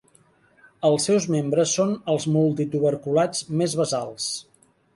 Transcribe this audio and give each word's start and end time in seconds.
Els 0.89 1.05
seus 1.09 1.27
membres 1.35 1.75
són 1.79 1.93
els 2.15 2.27
multituberculats 2.37 3.47
més 3.61 3.79
basals. 3.83 4.31